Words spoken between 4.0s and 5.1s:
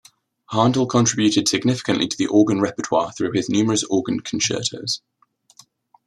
concertos.